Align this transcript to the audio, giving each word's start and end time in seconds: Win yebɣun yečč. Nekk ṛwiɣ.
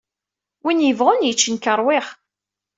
Win 0.63 0.83
yebɣun 0.87 1.25
yečč. 1.27 1.43
Nekk 1.49 1.65
ṛwiɣ. 1.79 2.05